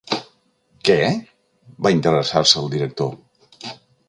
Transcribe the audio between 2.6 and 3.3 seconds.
el director.